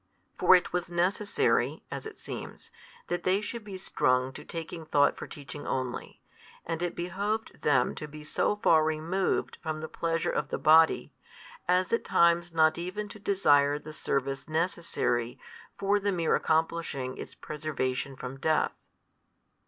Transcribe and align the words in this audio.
For 0.39 0.55
it 0.55 0.73
was 0.73 0.89
necessary 0.89 1.83
(as 1.91 2.07
it 2.07 2.17
seems) 2.17 2.71
that 3.05 3.21
they 3.21 3.39
should 3.39 3.63
be 3.63 3.77
strung 3.77 4.33
to 4.33 4.43
taking 4.43 4.83
thought 4.83 5.15
for 5.15 5.27
teaching 5.27 5.67
only, 5.67 6.23
and 6.65 6.81
it 6.81 6.95
behoved 6.95 7.61
them 7.61 7.93
to 7.93 8.07
be 8.07 8.23
so 8.23 8.55
far 8.55 8.83
removed 8.83 9.59
from 9.61 9.79
the 9.79 9.87
pleasure 9.87 10.31
of 10.31 10.49
the 10.49 10.57
body, 10.57 11.13
as 11.67 11.93
at 11.93 12.03
times 12.03 12.51
not 12.51 12.79
even 12.79 13.09
to 13.09 13.19
desire 13.19 13.77
the 13.77 13.93
service 13.93 14.49
necessary 14.49 15.37
for 15.77 15.99
the 15.99 16.11
mere 16.11 16.33
accomplishing 16.33 17.15
its 17.19 17.35
preservation 17.35 18.15
from 18.15 18.39
death. 18.39 18.83